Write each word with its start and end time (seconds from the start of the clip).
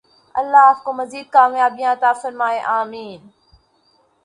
الله 0.39 0.61
آپکو 0.71 0.91
مزید 0.99 1.25
کامیابیاں 1.35 1.91
عطا 1.95 2.11
فرمائے 2.21 2.59
۔آمین 2.67 3.19